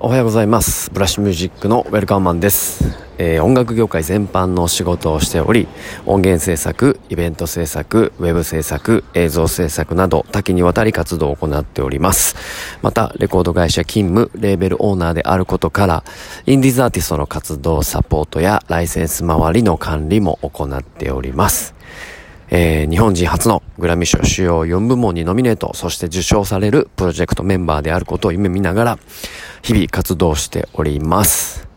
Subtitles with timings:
[0.00, 0.92] おはようございます。
[0.92, 2.84] ブラッシュミュージックのウェルカムマンです、
[3.18, 5.66] えー、音楽業界全般の仕事をしており
[6.06, 12.36] 音源制作イベント制作ウェブ制作映像制作など多岐にわたり活動を行っております。
[12.80, 16.04] またレコード会社勤務レーベルオーナーであることから
[16.46, 21.74] インディーズアーティストの活動サポートやライセンス周りの管理も行っております。
[22.50, 28.98] えー、日本人初のグラミー賞主要4部門にノミネート、そして受賞されるプロジェクトメンバーであることを夢見ながら、
[29.62, 31.68] 日々活動しております。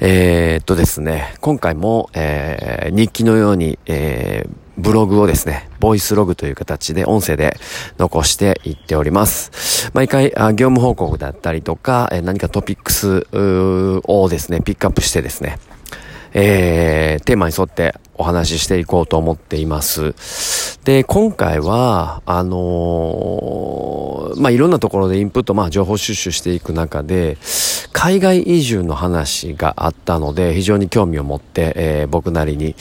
[0.00, 4.50] えー、っとですね、今回も、えー、日記のように、えー、
[4.80, 7.56] ブログをですね、ボイスログという形で音声で
[7.98, 9.90] 残していっております。
[9.92, 13.26] 毎回、あ業務報告だったりとか、え何かトピックス
[14.06, 15.58] をですね、ピックアップしてですね、
[16.32, 20.14] えー、テーマに沿ってお話ししていこうと思っています。
[20.84, 27.36] で、今回は、あのー、まあ、いろんなところでインプット、まあ、情報収集していく中で、
[27.92, 32.74] 海外移住の話があったので、非常に興味を持って、えー、僕なりに、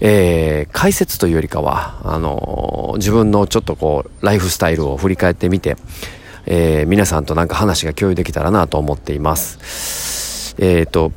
[0.00, 5.76] えー、解説というよりかは、あの、自分のちょっとこう、ライフスタイルを振り返ってみて、
[6.46, 9.58] えー、皆さんとなんか話が共有できたらなと思っています。
[10.58, 11.12] えっ、ー、と、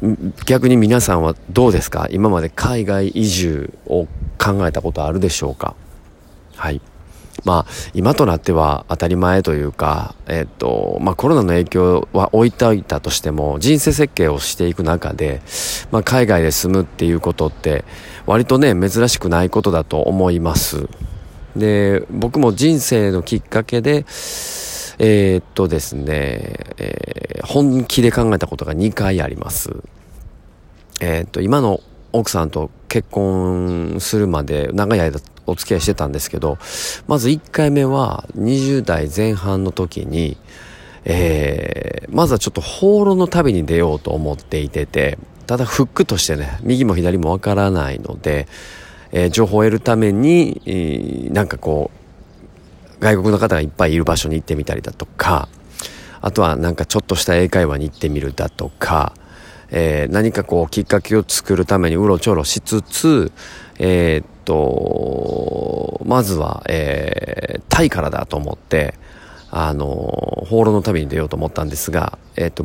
[0.45, 2.07] 逆に皆さんはどうですか？
[2.11, 5.75] 今まで海外移住を考えたことあるでしょうか？
[6.55, 6.79] はい。
[7.43, 15.41] まあ、今となっては当たり前というか、えっ、ー、と、まあコロナの影響は置いておいたとしても、人生設計をしていく中で、
[15.91, 17.83] まあ海外で住むっていうことって、
[18.27, 20.87] 割とね、珍しくないことだと思います。
[21.55, 24.05] で、僕も人生のきっかけで、
[25.03, 26.05] えー、っとですね、
[26.77, 29.71] えー、本気で考えたことが2回あります。
[30.99, 31.81] えー、っと、今の
[32.13, 36.59] 奥さんと結婚するまで長い間お付き合いしてたんですけど、
[37.07, 40.37] まず1回目は20代前半の時に、
[41.03, 48.47] えー、まずはちょっと放浪の旅に出ようと思っていてて、ただフックとしてね、右も左もわからないので、
[49.11, 52.00] えー、情報を得るために、えー、なんかこう、
[53.01, 55.49] 外国の方がいっぱいいる場所に行ってみたりだとか、
[56.21, 59.13] あとはなんかちょっとした英会話に行ってみるだとか、
[59.71, 63.31] えー、何かこうきっかけを作るためにうろちょろしつつ、
[63.79, 68.93] えー、っと、まずは、えー、タイからだと思って、
[69.49, 69.85] あの、
[70.47, 72.63] 放浪の旅に出ようと思ったんですが、えー、っと、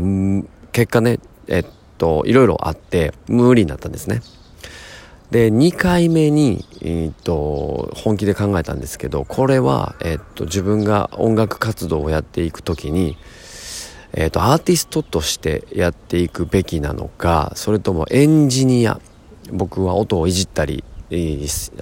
[0.72, 1.18] 結果ね、
[1.48, 1.66] えっ
[1.97, 4.20] と、いろいろあって、無理になったんですね。
[5.31, 13.16] で、2回目に、えー、っと、本気で考えたんですけど、これは、えー、っと、自分が音楽活動をやっていくときに、
[14.12, 19.00] えー、っと、アーティストとしてやっていくべきなのか、それともエンジニア、
[19.53, 20.84] 僕は音をいじったり、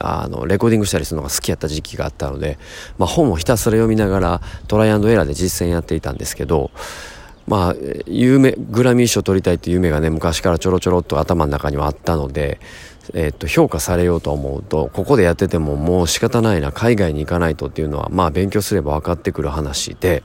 [0.00, 2.58] あの、レコーディングしたりするのが好きやった時期があったので、
[2.98, 6.70] まあ本をひたすら読みながらトライアンドエラーで実践やっていたんですけど、
[7.46, 7.74] まあ、
[8.06, 12.58] 夢、グラミー賞取りたいっていう夢がね、昔からちょろちょろっと頭の中にはあったので、
[13.12, 20.22] えっと、評価されようと思うと、ここでやっててももう仕方ないな、海外に行かないとっていうのは、まあ勉強すれば分かってくる話で、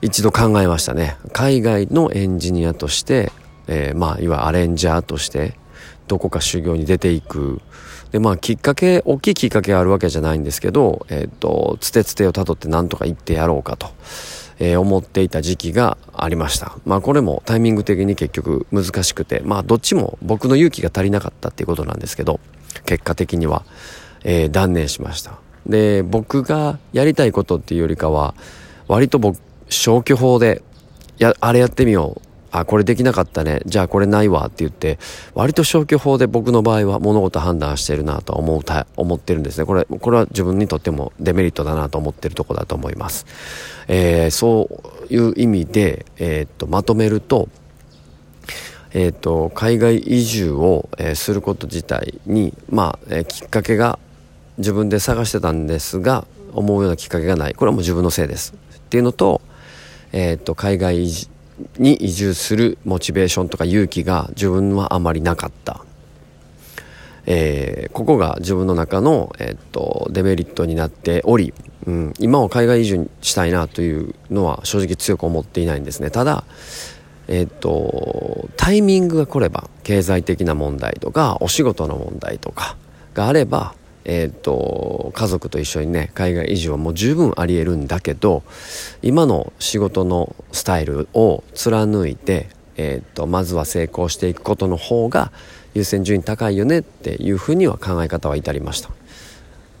[0.00, 1.16] 一度考えましたね。
[1.32, 3.32] 海外のエンジニアとして、
[3.66, 5.54] えー、まあ、いわゆるアレンジャーとして、
[6.06, 7.60] どこか修行に出ていく。
[8.12, 13.88] で、まあ、きっかけ、大きいきっかけがあるわけじゃないんですけど、えっ、と、つてつてをたどって何とか行ってやろうかと。
[14.58, 16.76] えー、思っていた時期がありました。
[16.84, 22.40] まあこれもタイミング的に結局難しくて、まあどっちも僕の勇気が足りなかったっていうことなんですけど、
[22.84, 23.64] 結果的には、
[24.24, 25.38] えー、断念しました。
[25.66, 28.34] で、僕がやりたいことっていうよりかは、
[28.88, 29.38] 割と僕、
[29.68, 30.62] 消去法で、
[31.18, 32.27] や、あれやってみよう。
[32.50, 33.60] あ、これできなかったね。
[33.66, 34.98] じゃあこれないわって言って、
[35.34, 39.66] 割と消去法で僕の場合は物事判断してるなと思うた、思ってるんですね。
[39.66, 43.26] これ、これは自分にとってもデメリットだなと思ってるとこだと思います。
[43.88, 44.68] えー、そ
[45.10, 47.48] ういう意味で、えー、っと、まとめると、
[48.92, 53.98] えー、っと、海外移住を、え、すること自体に、まあ、え、きっかけが
[54.56, 57.54] 自分で探してたんですが、思うようなきっかけがない。
[57.54, 58.54] これはもう自分のせいです。
[58.76, 59.42] っていうのと、
[60.12, 61.28] えっと、海外移住、
[61.78, 65.84] に移住するモチベーションとか勇気が自分はあまりなかった。
[67.30, 71.52] えー、ここが自分の中の、えー、っと、デメリットになっており、
[71.86, 76.10] うん、今は海外移住したいなというのは正直強く思っていないんですね。
[76.10, 76.44] ただ、
[77.28, 82.76] えー、っと、タイミングが来れば、経済的な問題とか、お仕事の問題とか
[83.12, 83.74] があれば、
[84.10, 88.42] えー、っと、家族と一緒にね、海外移住はもう十分あり得るんだけど、
[89.02, 95.30] 今の仕事のスタイルを貫いて、えー、っと、まずは成功していくことの方が
[95.74, 98.88] 優先順位高いよねっていうふうには考え方は至りました。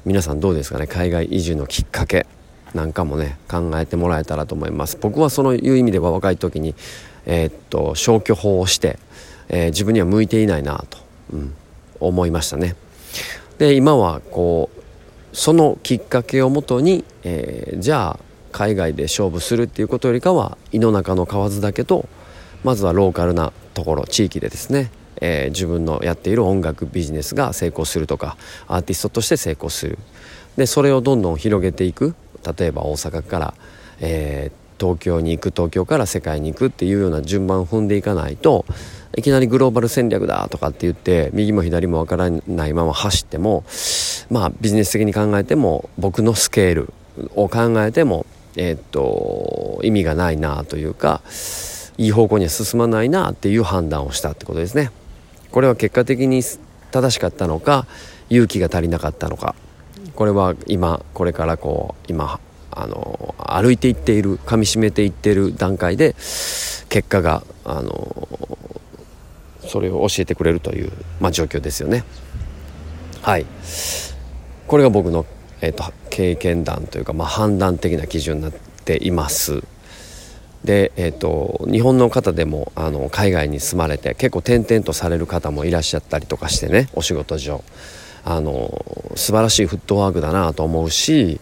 [0.04, 2.26] 皆さんどうですかね海外移住のきっかけ。
[2.74, 6.74] なんかもね考えてもらえたらと思います僕はそういう意味では若い時に
[7.24, 8.98] えー、っと消去法をして、
[9.48, 10.98] えー、自分には向いていないなと、
[11.32, 11.54] うん、
[11.98, 12.76] 思いましたね
[13.58, 18.20] で今はこうそのきっかけをもとに、えー、じゃあ
[18.52, 22.08] 海外で勝負するっていうことよりかは胃の中の蛙だけと
[22.64, 24.90] まずはローカルなところ地域でですね、
[25.20, 29.98] えー、自分のやっている音楽ビジネスが成功するとかアーティストとして成功する。
[30.56, 32.14] でそれをどんどん広げていく。
[32.58, 33.54] 例えば大阪から、
[34.00, 38.64] えー、東京に行く東京から世界に行くっていうような順番を踏んでいかないと
[39.16, 43.64] いきなりグローバル戦略だとかって言って右も左もわからないまま走っても
[44.30, 46.92] まあビジネス的に考えても僕のスケール
[47.34, 48.26] を考えても
[48.56, 51.22] えー、っと意味がないなというか
[51.96, 54.92] いい方向には進まないなっていう判断をしたってことですね。
[55.50, 56.42] これは結果的に
[56.90, 57.86] 正しかったのか
[58.30, 59.54] 勇気が足りなかったのか
[60.14, 62.38] これは今これからこう今
[62.80, 66.14] あの歩いていっている噛みしめていっている段階で
[66.88, 68.28] 結果があの
[69.66, 72.04] それを教えてくれるという、まあ、状況ですよね。
[73.20, 73.46] はい。
[74.68, 75.26] これが僕の、
[75.60, 79.62] えーと、経験談というか、まあ、判断的な基準になっています。
[80.64, 87.62] で、えーと、日本の方でもあの海外に住まれて結構転々とされる方もいらっしゃったりとかしてねお仕事上。
[88.24, 88.84] あの
[89.14, 91.40] 素晴らしいフットワークだなと思うし、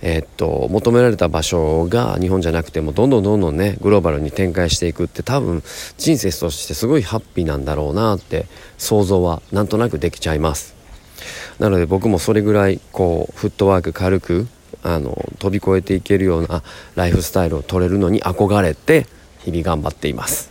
[0.00, 5.62] えー、っと求められた場所が日本じゃなくてもどんどんどんどんねグローバルに展開していくって多分
[5.96, 8.46] 人生としてすごいハッピーなんだろうなって
[8.76, 10.74] 想像はなんとなくできちゃいます。
[11.58, 14.46] なので僕もそれぐらいこうフットワーク軽く
[14.82, 16.62] あの飛び越えていけるような
[16.94, 19.06] ライフスタイルを取れるのに憧れて
[19.40, 20.50] 日々頑張っています。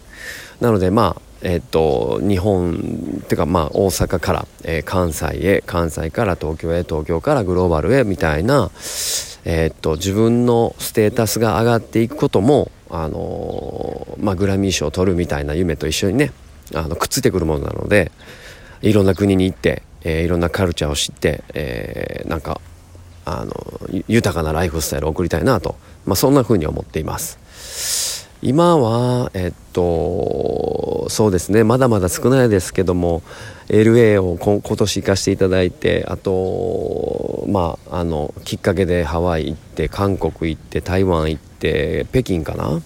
[0.60, 8.70] なのでまあえっと日本っていうかまあ大阪から、えー、関西へ関西から東京へ東京からグローバルへみたいな
[9.50, 16.34] えっと自分のステータスが上がっていくこともあのー、まあグラミー賞を取るみたいな夢と一緒にね
[16.76, 18.12] あのくっついてくるものなので
[18.82, 22.60] いろんな国に行って、えー、いろんなカルチャーを知って、えー、なんか
[23.24, 23.54] あの
[24.10, 28.28] 豊かなライフスタイルを送りたいなと、まあ、そんな風に思っています。
[28.42, 29.82] 今はえっと
[31.10, 31.64] そうですね。
[31.64, 33.22] まだまだ少ないですけども
[33.70, 42.82] LA を今年行かせていただいてあとまああのきっかけでハワイ行って韓国行って台湾行って北京かな？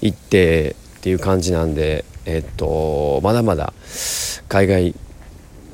[0.00, 3.72] 行ってっていう感じなんでえっとまだまだ
[4.48, 4.94] 海外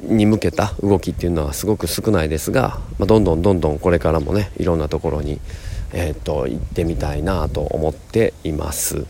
[0.03, 5.41] に向けた動きっていうのはすごく少ないですが、まあ、どんどんどんどんこれからもねいろんなところに、
[5.93, 9.07] え、っと行ってみたいなと思っています。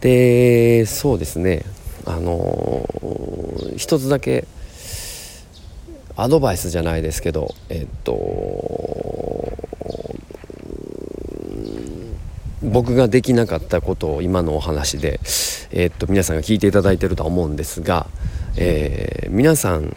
[0.00, 1.64] でそうですね。
[2.06, 4.46] あのー、一つだけ
[6.16, 9.52] アドバイスじゃないですけどえ、っと
[12.62, 15.20] 僕ができなかったことを今のお話で、
[15.72, 18.06] え、っと皆さんが聞いていただいてるとは思うんですが
[18.56, 19.94] えー、皆さん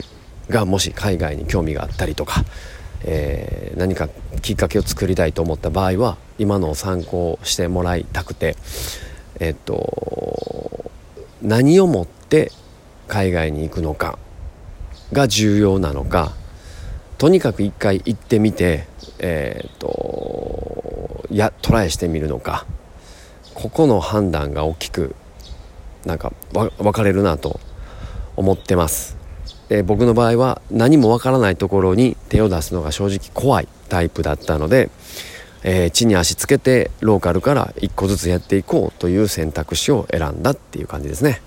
[0.49, 2.43] がもし海外に興味があったりとか、
[3.03, 4.09] えー、何か
[4.41, 8.55] きっかけを作りたいと思った場合は今のを参考してもらいたくて
[9.39, 10.91] えっと
[11.41, 12.51] 何をもって
[13.07, 14.17] 海外に行くのか
[15.11, 16.33] が重要なのか
[17.17, 18.87] とにかく一回行ってみて
[19.19, 22.65] えっとやトライしてみるのか
[23.53, 25.15] ここの判断が大きく
[26.05, 27.59] なんか分かれるなと
[28.35, 29.17] 思ってます、
[29.69, 34.89] えー、僕の場合は何もわからないところに手を出すのが正直怖いタイプだったので、
[35.63, 41.41] えー、地に足つけてローカルから一個ずつやっていこうという選択肢を選んだっていう感じですね。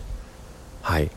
[0.82, 1.10] はい。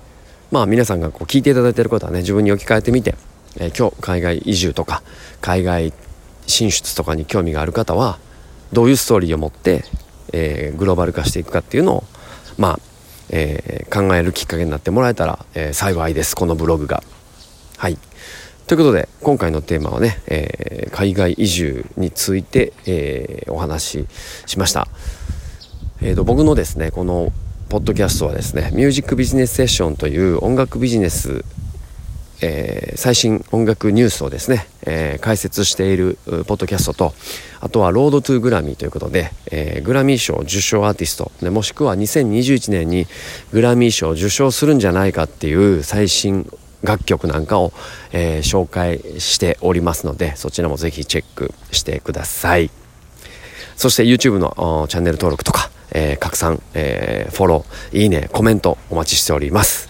[0.52, 3.16] まあ皆さんがこう聞いていただいていることはね自分に置き換えてみて、
[3.58, 5.04] えー、今日海外移住とか
[5.42, 5.94] 海外
[6.48, 8.20] 進出とかに興味がある方は
[8.74, 9.84] どういうストーリーを持って、
[10.34, 12.04] えー、グローバル化していくかっていうのを
[12.58, 12.80] まあ
[13.30, 17.04] えー、考えるきっかけになってもらえたら、えー、幸いですこのブログが。
[17.78, 17.98] はい。
[18.70, 24.08] ということで今回のテーマはね、えー、海外移住について、えお話し
[24.46, 24.88] しました。
[26.04, 27.32] えーと、僕のですねこの
[27.70, 31.44] ポッドキャストはですねミュージックビジネスセッションという音楽ビジネス
[32.42, 37.14] えー、最新音楽ニュースをですね、えー、解説しているポッドキャストと
[37.60, 43.08] あとはロードトゥグラミーということで、えー、グラミー賞受賞アーティストもしくは2021年に
[43.52, 46.50] グラミー賞を受賞するんじゃないかっていう最新
[46.84, 47.74] 楽曲なんかを、
[48.12, 52.70] えー、紹介しておりますのでそちらもぜひチェックしてください。
[53.76, 59.88] そして YouTube のチャンネル登録とか、えー、拡散、えー、フォローいいねコメントお待ちしております。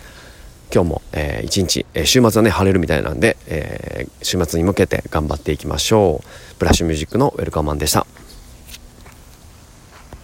[0.71, 6.27] 今日も、えー、一日、えー、週末はね晴れるみたいなんで、えー、週末に向けて頑張っていきましょう。
[6.59, 8.05] ブラッシュミュージックのウェルカムマンでした。